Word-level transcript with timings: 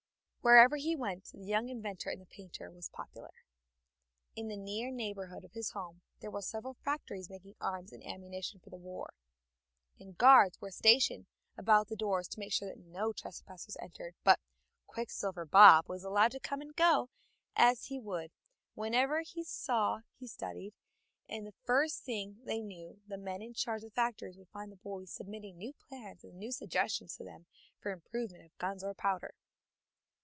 Wherever 0.43 0.75
he 0.75 0.95
went 0.95 1.25
the 1.25 1.45
young 1.45 1.69
inventor 1.69 2.09
and 2.09 2.27
painter 2.27 2.71
was 2.71 2.89
popular. 2.89 3.29
In 4.35 4.47
the 4.47 4.57
near 4.57 4.89
neighborhood 4.89 5.45
of 5.45 5.51
his 5.51 5.69
home 5.73 6.01
there 6.19 6.31
were 6.31 6.41
several 6.41 6.73
factories 6.73 7.29
making 7.29 7.53
arms 7.61 7.93
and 7.93 8.03
ammunition 8.03 8.59
for 8.59 8.71
the 8.71 8.79
war, 8.79 9.13
and 9.99 10.17
guards 10.17 10.59
were 10.59 10.71
stationed 10.71 11.27
about 11.59 11.89
the 11.89 11.95
doors 11.95 12.27
to 12.29 12.39
make 12.39 12.51
sure 12.53 12.67
that 12.67 12.79
no 12.79 13.13
trespassers 13.13 13.77
entered. 13.79 14.15
But 14.23 14.39
"Quicksilver 14.87 15.45
Bob" 15.45 15.87
was 15.87 16.03
allowed 16.03 16.31
to 16.31 16.39
come 16.39 16.59
and 16.59 16.75
go 16.75 17.11
as 17.55 17.85
he 17.85 17.99
would. 17.99 18.31
Whatever 18.73 19.21
he 19.21 19.43
saw 19.43 19.99
he 20.17 20.25
studied, 20.25 20.73
and 21.29 21.45
the 21.45 21.53
first 21.65 22.03
thing 22.03 22.39
they 22.45 22.61
knew 22.63 22.99
the 23.05 23.19
men 23.19 23.43
in 23.43 23.53
charge 23.53 23.83
of 23.83 23.91
the 23.91 23.95
factories 23.95 24.37
would 24.39 24.49
find 24.49 24.71
the 24.71 24.77
boy 24.77 25.05
submitting 25.05 25.59
new 25.59 25.73
plans 25.73 26.23
and 26.23 26.39
new 26.39 26.51
suggestions 26.51 27.15
to 27.17 27.23
them 27.23 27.45
for 27.79 27.89
the 27.89 27.93
improvement 27.97 28.43
of 28.43 28.57
guns 28.57 28.83
or 28.83 28.95
powder. 28.95 29.35